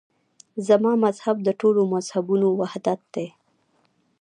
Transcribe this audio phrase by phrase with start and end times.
[0.67, 3.27] زما مذهب د ټولو مذهبونو وحدت دی.